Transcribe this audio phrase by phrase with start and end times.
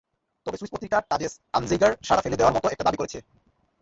[0.45, 3.17] তবে সুইস পত্রিকা Tages Anzeiger সাড়া ফেলে দেওয়ার মতো একটা দাবি করেছে।